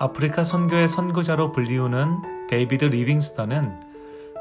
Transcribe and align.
아프리카 0.00 0.44
선교의 0.44 0.86
선구자로 0.86 1.50
불리우는 1.50 2.46
데이비드 2.48 2.84
리빙스턴은 2.84 3.80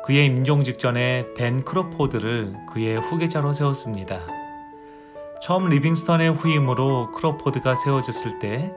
그의 0.05 0.27
임종 0.27 0.64
직전에 0.64 1.33
댄 1.35 1.66
크로포드를 1.66 2.53
그의 2.71 2.98
후계자로 2.98 3.53
세웠습니다. 3.53 4.19
처음 5.41 5.67
리빙스턴의 5.69 6.32
후임으로 6.33 7.09
크로포드가 7.12 7.73
세워졌을 7.73 8.38
때 8.38 8.75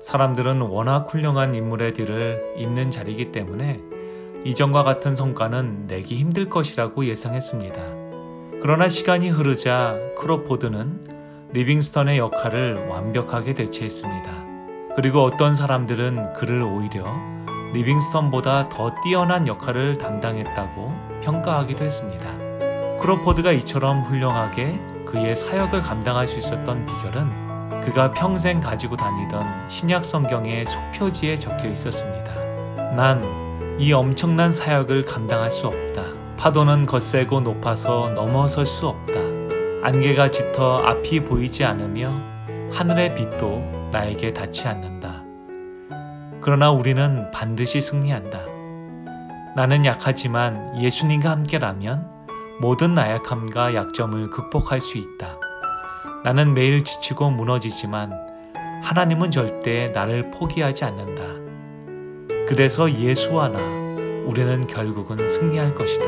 사람들은 0.00 0.62
워낙 0.62 1.12
훌륭한 1.12 1.54
인물의 1.54 1.92
뒤를 1.92 2.54
잇는 2.56 2.90
자리이기 2.90 3.30
때문에 3.30 3.80
이전과 4.46 4.82
같은 4.82 5.14
성과는 5.14 5.88
내기 5.88 6.16
힘들 6.16 6.48
것이라고 6.48 7.04
예상했습니다. 7.04 7.82
그러나 8.62 8.88
시간이 8.88 9.28
흐르자 9.28 10.00
크로포드는 10.18 11.50
리빙스턴의 11.52 12.16
역할을 12.16 12.88
완벽하게 12.88 13.52
대체했습니다. 13.52 14.43
그리고 14.96 15.22
어떤 15.22 15.54
사람들은 15.56 16.34
그를 16.34 16.62
오히려 16.62 17.04
리빙스턴보다 17.72 18.68
더 18.68 18.94
뛰어난 19.02 19.46
역할을 19.46 19.98
담당했다고 19.98 21.20
평가하기도 21.22 21.84
했습니다. 21.84 22.98
크로포드가 23.00 23.52
이처럼 23.52 24.02
훌륭하게 24.02 24.80
그의 25.06 25.34
사역을 25.34 25.82
감당할 25.82 26.28
수 26.28 26.38
있었던 26.38 26.86
비결은 26.86 27.80
그가 27.82 28.12
평생 28.12 28.60
가지고 28.60 28.96
다니던 28.96 29.68
신약 29.68 30.04
성경의 30.04 30.64
속표지에 30.66 31.36
적혀 31.36 31.68
있었습니다. 31.68 32.32
난 32.94 33.44
이 33.76 33.92
엄청난 33.92 34.52
사역을 34.52 35.04
감당할 35.04 35.50
수 35.50 35.66
없다. 35.66 36.04
파도는 36.36 36.86
거세고 36.86 37.40
높아서 37.40 38.10
넘어설 38.10 38.66
수 38.66 38.86
없다. 38.86 39.14
안개가 39.82 40.30
짙어 40.30 40.78
앞이 40.78 41.24
보이지 41.24 41.64
않으며 41.64 42.12
하늘의 42.72 43.16
빛도 43.16 43.83
나에게 43.94 44.34
닿지 44.34 44.66
않는다. 44.66 45.22
그러나 46.40 46.72
우리는 46.72 47.30
반드시 47.30 47.80
승리한다. 47.80 48.40
나는 49.54 49.86
약하지만 49.86 50.82
예수님과 50.82 51.30
함께라면 51.30 52.10
모든 52.60 52.94
나약함과 52.94 53.74
약점을 53.74 54.30
극복할 54.30 54.80
수 54.80 54.98
있다. 54.98 55.38
나는 56.24 56.54
매일 56.54 56.82
지치고 56.82 57.30
무너지지만 57.30 58.12
하나님은 58.82 59.30
절대 59.30 59.88
나를 59.94 60.32
포기하지 60.32 60.84
않는다. 60.84 61.22
그래서 62.48 62.92
예수와 62.92 63.50
나, 63.50 63.58
우리는 64.26 64.66
결국은 64.66 65.16
승리할 65.28 65.76
것이다. 65.76 66.04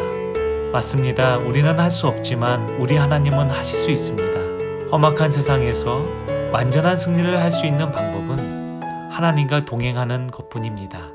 맞습니다. 0.72 1.38
우리는 1.38 1.78
할 1.78 1.90
수 1.92 2.08
없지만 2.08 2.68
우리 2.80 2.96
하나님은 2.96 3.48
하실 3.48 3.78
수 3.78 3.90
있습니다. 3.92 4.90
험악한 4.90 5.30
세상에서 5.30 6.04
완전한 6.52 6.96
승리를 6.96 7.40
할 7.40 7.50
수 7.50 7.66
있는 7.66 7.90
방법은 7.92 9.10
하나님과 9.10 9.64
동행하는 9.64 10.30
것 10.30 10.48
뿐입니다. 10.48 11.10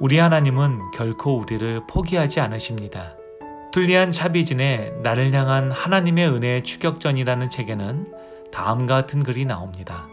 우리 0.00 0.18
하나님은 0.18 0.90
결코 0.92 1.38
우리를 1.38 1.82
포기하지 1.88 2.40
않으십니다. 2.40 3.14
툴리안 3.72 4.12
차비진의 4.12 5.00
나를 5.02 5.32
향한 5.32 5.70
하나님의 5.70 6.28
은혜의 6.28 6.62
추격전이라는 6.62 7.50
책에는 7.50 8.06
다음과 8.52 8.94
같은 8.94 9.22
글이 9.22 9.44
나옵니다. 9.44 10.06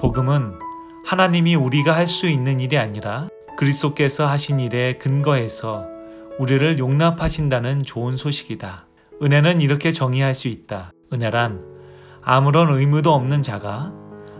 복음은 0.00 0.58
하나님이 1.04 1.54
우리가 1.54 1.94
할 1.94 2.06
수 2.06 2.28
있는 2.28 2.60
일이 2.60 2.78
아니라 2.78 3.28
그리스도께서 3.58 4.26
하신 4.26 4.60
일에 4.60 4.94
근거해서 4.94 5.86
우리를 6.38 6.78
용납하신다는 6.78 7.82
좋은 7.82 8.16
소식이다. 8.16 8.86
은혜는 9.22 9.60
이렇게 9.60 9.92
정의할 9.92 10.34
수 10.34 10.48
있다. 10.48 10.90
은혜란 11.12 11.71
아무런 12.24 12.72
의무도 12.72 13.12
없는 13.12 13.42
자가 13.42 13.92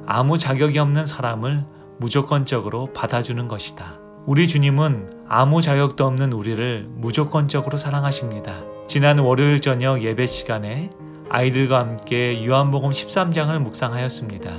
아무 0.07 0.39
자격이 0.39 0.79
없는 0.79 1.05
사람을 1.05 1.65
무조건적으로 1.99 2.93
받아주는 2.93 3.49
것이다. 3.49 3.99
우리 4.25 4.47
주님은 4.47 5.25
아무 5.29 5.61
자격도 5.61 6.07
없는 6.07 6.33
우리를 6.33 6.87
무조건적으로 6.91 7.77
사랑하십니다. 7.77 8.63
지난 8.87 9.19
월요일 9.19 9.61
저녁 9.61 10.03
예배 10.03 10.27
시간에 10.27 10.91
아이들과 11.29 11.81
함께 11.81 12.47
요한복음 12.47 12.91
13장을 12.91 13.59
묵상하였습니다. 13.59 14.51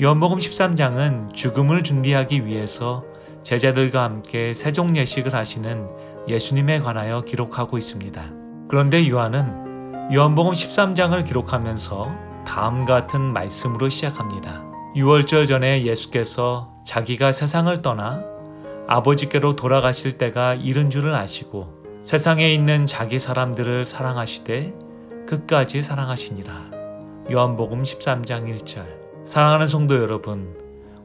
요한복음 0.00 0.38
13장은 0.38 1.34
죽음을 1.34 1.82
준비하기 1.82 2.46
위해서 2.46 3.04
제자들과 3.42 4.04
함께 4.04 4.54
세종 4.54 4.96
예식을 4.96 5.34
하시는 5.34 5.88
예수님에 6.26 6.80
관하여 6.80 7.20
기록하고 7.22 7.76
있습니다. 7.76 8.22
그런데 8.68 9.06
요한은 9.10 10.12
요한복음 10.14 10.52
13장을 10.52 11.22
기록하면서 11.26 12.31
다음 12.46 12.84
같은 12.84 13.20
말씀으로 13.20 13.88
시작합니다. 13.88 14.64
6월절 14.96 15.46
전에 15.46 15.84
예수께서 15.84 16.72
자기가 16.84 17.32
세상을 17.32 17.80
떠나 17.82 18.22
아버지께로 18.88 19.56
돌아가실 19.56 20.18
때가 20.18 20.54
이른 20.54 20.90
줄을 20.90 21.14
아시고 21.14 21.82
세상에 22.00 22.52
있는 22.52 22.84
자기 22.86 23.18
사람들을 23.18 23.84
사랑하시되 23.84 24.74
끝까지 25.26 25.82
사랑하시니라. 25.82 26.70
요한복음 27.30 27.84
13장 27.84 28.52
1절. 28.52 28.84
사랑하는 29.24 29.66
성도 29.68 29.96
여러분, 29.96 30.56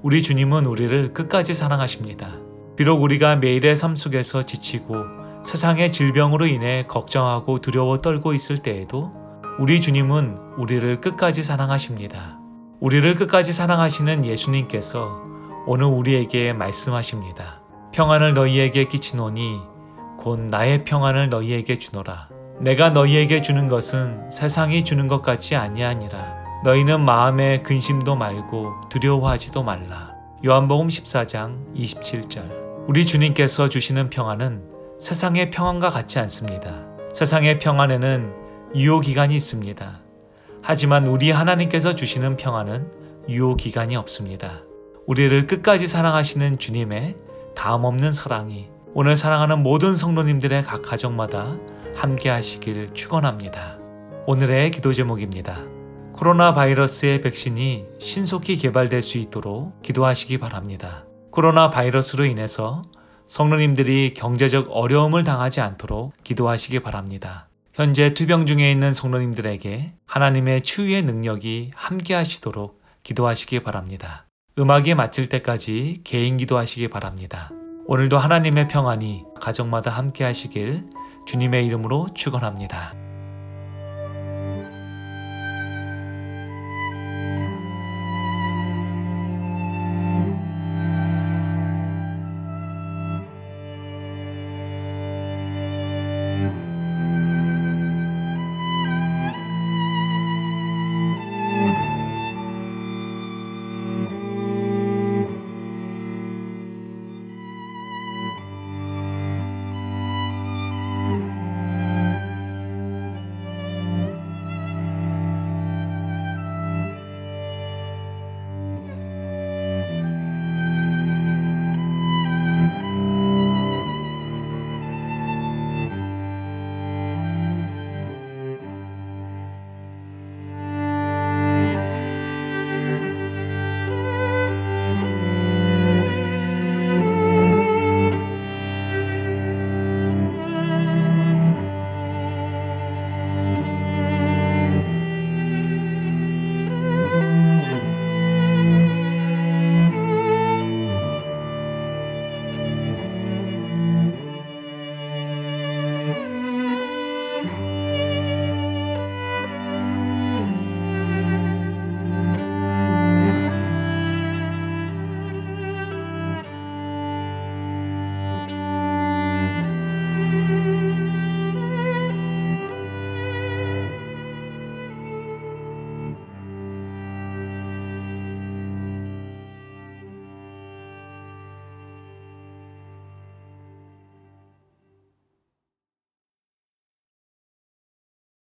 우리 0.02 0.24
주님은 0.24 0.66
우리를 0.66 1.14
끝까지 1.14 1.54
사랑하십니다. 1.54 2.40
비록 2.75 3.02
우리가 3.02 3.36
매일의 3.38 3.75
삶 3.75 3.96
속에서 3.96 4.44
지치고 4.44 4.96
세상의 5.46 5.92
질병으로 5.92 6.48
인해 6.48 6.86
걱정하고 6.88 7.59
두려워 7.59 8.00
떨고 8.00 8.34
있을 8.34 8.58
때에도 8.58 9.12
우리 9.59 9.81
주님은 9.81 10.38
우리를 10.57 11.01
끝까지 11.01 11.41
사랑하십니다. 11.41 12.38
우리를 12.79 13.16
끝까지 13.16 13.51
사랑하시는 13.51 14.23
예수님께서 14.23 15.23
오늘 15.66 15.88
우리에게 15.88 16.53
말씀하십니다. 16.53 17.63
평안을 17.91 18.35
너희에게 18.35 18.84
끼치노니 18.84 19.59
곧 20.19 20.40
나의 20.40 20.84
평안을 20.84 21.29
너희에게 21.31 21.75
주노라. 21.78 22.29
내가 22.59 22.91
너희에게 22.91 23.41
주는 23.41 23.68
것은 23.68 24.29
세상이 24.29 24.84
주는 24.84 25.07
것 25.07 25.23
같지 25.23 25.56
아니하니라. 25.56 26.62
너희는 26.63 27.01
마음에 27.01 27.63
근심도 27.63 28.16
말고 28.16 28.81
두려워하지도 28.89 29.63
말라. 29.63 30.13
요한복음 30.45 30.88
14장 30.88 31.74
27절. 31.75 32.85
우리 32.88 33.07
주님께서 33.07 33.69
주시는 33.69 34.12
평안은 34.12 34.62
세상의 35.00 35.50
평안과 35.50 35.89
같지 35.89 36.19
않습니다. 36.19 36.85
세상의 37.12 37.57
평안에는 37.57 38.47
유효 38.76 39.00
기간이 39.00 39.36
있습니다. 39.36 40.02
하지만 40.62 41.08
우리 41.08 41.32
하나님께서 41.32 41.96
주시는 41.96 42.36
평안은 42.36 42.92
유효 43.30 43.56
기간이 43.56 43.96
없습니다. 43.96 44.64
우리를 45.06 45.48
끝까지 45.48 45.88
사랑하시는 45.88 46.60
주님의 46.60 47.16
다음 47.56 47.86
없는 47.86 48.12
사랑이 48.12 48.68
오늘 48.94 49.16
사랑하는 49.16 49.64
모든 49.64 49.96
성도님들의 49.96 50.64
각 50.64 50.82
가정마다 50.82 51.58
함께 51.96 52.30
하시길 52.30 52.94
축원합니다. 52.94 53.78
오늘의 54.28 54.72
기도 54.72 54.92
제목입니다. 54.92 55.58
코로나 56.14 56.54
바이러스의 56.54 57.22
백신이 57.22 57.86
신속히 58.00 58.58
개발될 58.58 59.02
수 59.02 59.18
있도록 59.18 59.82
기도하시기 59.82 60.40
바랍니다. 60.40 61.06
코로나 61.32 61.70
바이러스로 61.70 62.26
인해서 62.26 62.84
성도님들이 63.28 64.14
경제적 64.16 64.70
어려움을 64.72 65.24
당하지 65.24 65.62
않도록 65.62 66.14
기도하시기 66.24 66.80
바랍니다. 66.80 67.47
현재 67.78 68.16
투병 68.16 68.48
중에 68.48 68.72
있는 68.72 68.92
성도님들에게 68.92 69.94
하나님의 70.08 70.62
치유의 70.62 71.04
능력이 71.04 71.74
함께 71.76 72.16
하시도록 72.16 72.82
기도하시기 73.04 73.60
바랍니다. 73.60 74.26
음악이 74.58 74.96
마칠 74.96 75.30
때까지 75.30 76.02
개인 76.04 76.38
기도하시기 76.38 76.88
바랍니다. 76.88 77.52
오늘도 77.86 78.18
하나님의 78.18 78.68
평안이 78.68 79.26
가정마다 79.40 79.92
함께 79.92 80.24
하시길 80.24 80.86
주님의 81.28 81.68
이름으로 81.68 82.08
축원합니다. 82.16 82.96